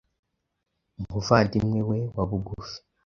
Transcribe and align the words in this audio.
umuvandimwe 0.99 1.79
we 1.89 1.99
wa 2.15 2.23
bugufi, 2.29 2.77